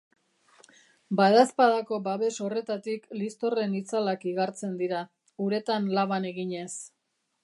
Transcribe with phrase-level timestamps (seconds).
[1.17, 5.03] Badaezpadako babes horretatik liztorren itzalak igartzen dira,
[5.49, 6.69] uretan laban eginez.